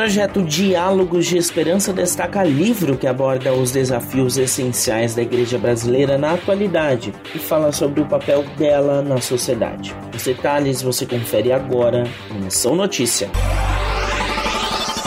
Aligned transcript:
projeto 0.00 0.42
Diálogos 0.42 1.26
de 1.26 1.36
Esperança 1.36 1.92
destaca 1.92 2.42
livro 2.42 2.96
que 2.96 3.06
aborda 3.06 3.52
os 3.52 3.70
desafios 3.70 4.38
essenciais 4.38 5.14
da 5.14 5.20
igreja 5.20 5.58
brasileira 5.58 6.16
na 6.16 6.32
atualidade 6.32 7.12
e 7.34 7.38
fala 7.38 7.70
sobre 7.70 8.00
o 8.00 8.06
papel 8.06 8.42
dela 8.56 9.02
na 9.02 9.20
sociedade. 9.20 9.94
Os 10.16 10.24
detalhes 10.24 10.80
você 10.80 11.04
confere 11.04 11.52
agora 11.52 12.04
no 12.30 12.40
Missão 12.40 12.74
Notícia. 12.74 13.30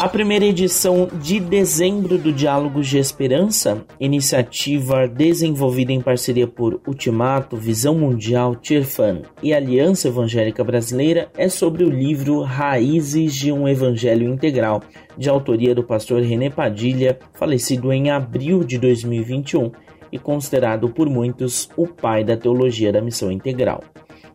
A 0.04 0.10
primeira 0.10 0.44
edição 0.44 1.08
de 1.22 1.40
dezembro 1.40 2.18
do 2.18 2.34
Diálogos 2.34 2.90
de 2.90 2.98
Esperança, 2.98 3.86
iniciativa 3.98 5.08
desenvolvida 5.08 5.94
em 5.94 6.02
parceria 6.02 6.46
por 6.46 6.82
Ultimato, 6.86 7.56
Visão 7.56 7.96
Mundial, 7.96 8.54
Tirfan 8.54 9.22
e 9.42 9.54
Aliança 9.54 10.10
Evangélica 10.10 10.62
Brasileira, 10.62 11.32
é 11.38 11.48
sobre 11.48 11.86
o 11.86 11.90
livro 11.90 12.42
Raízes 12.42 13.34
de 13.34 13.50
um 13.50 13.66
Evangelho 13.66 14.28
Integral, 14.28 14.84
de 15.18 15.30
autoria 15.30 15.74
do 15.74 15.86
pastor 15.86 16.22
René 16.22 16.50
Padilha, 16.50 17.18
falecido 17.34 17.94
em 17.94 18.12
abril 18.12 18.62
de 18.62 18.78
2021 18.78 19.72
e 20.12 20.20
considerado 20.20 20.90
por 20.90 21.10
muitos 21.10 21.70
o 21.78 21.88
pai 21.88 22.26
da 22.26 22.36
teologia 22.36 22.92
da 22.92 23.02
missão 23.02 23.32
integral. 23.32 23.82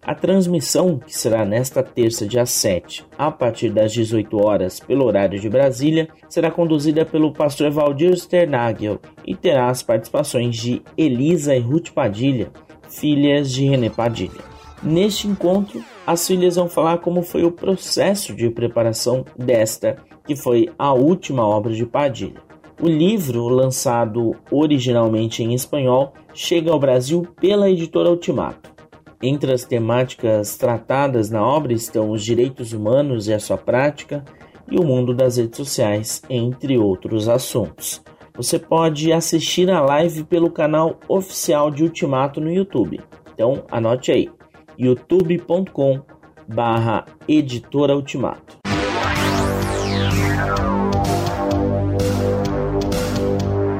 A 0.09 0.15
transmissão, 0.15 0.98
que 0.98 1.15
será 1.15 1.45
nesta 1.45 1.83
terça, 1.83 2.27
dia 2.27 2.47
7, 2.47 3.05
a 3.19 3.30
partir 3.30 3.69
das 3.69 3.93
18 3.93 4.43
horas, 4.43 4.81
pelo 4.81 5.05
horário 5.05 5.39
de 5.39 5.51
Brasília, 5.51 6.09
será 6.31 6.51
conduzida 6.51 7.05
pelo 7.05 7.31
pastor 7.31 7.71
Valdir 7.71 8.17
Sternagel 8.17 9.01
e 9.27 9.37
terá 9.37 9.69
as 9.69 9.83
participações 9.83 10.57
de 10.57 10.81
Elisa 10.97 11.55
e 11.55 11.59
Ruth 11.59 11.91
Padilha, 11.91 12.51
filhas 12.89 13.53
de 13.53 13.67
René 13.67 13.91
Padilha. 13.91 14.41
Neste 14.83 15.29
encontro, 15.29 15.84
as 16.07 16.27
filhas 16.27 16.56
vão 16.56 16.70
falar 16.70 16.97
como 17.01 17.20
foi 17.20 17.45
o 17.45 17.53
processo 17.53 18.34
de 18.34 18.48
preparação 18.48 19.27
desta, 19.37 19.98
que 20.27 20.34
foi 20.34 20.70
a 20.79 20.95
última 20.95 21.47
obra 21.47 21.75
de 21.75 21.84
Padilha. 21.84 22.41
O 22.81 22.89
livro, 22.89 23.47
lançado 23.48 24.34
originalmente 24.51 25.42
em 25.42 25.53
espanhol, 25.53 26.14
chega 26.33 26.73
ao 26.73 26.81
Brasil 26.81 27.29
pela 27.39 27.69
editora 27.69 28.09
Ultimato. 28.09 28.78
Entre 29.22 29.52
as 29.52 29.64
temáticas 29.64 30.56
tratadas 30.56 31.28
na 31.28 31.44
obra 31.44 31.72
estão 31.72 32.11
os 32.11 32.24
direitos 32.24 32.72
humanos 32.72 33.27
e 33.27 33.34
a 33.34 33.41
sua 33.41 33.58
prática 33.58 34.24
e 34.70 34.78
o 34.78 34.84
mundo 34.84 35.12
das 35.12 35.36
redes 35.36 35.56
sociais, 35.56 36.22
entre 36.30 36.78
outros 36.78 37.28
assuntos. 37.28 38.00
Você 38.36 38.58
pode 38.58 39.12
assistir 39.12 39.69
a 39.70 39.80
live 39.80 40.22
pelo 40.22 40.50
canal 40.50 41.00
oficial 41.08 41.70
de 41.70 41.83
Ultimato 41.83 42.41
no 42.41 42.52
YouTube. 42.52 43.00
Então 43.34 43.64
anote 43.70 44.12
aí, 44.12 44.30
youtube.com 44.78 46.00
barra 46.46 47.05
editora 47.27 47.96
Ultimato. 47.96 48.58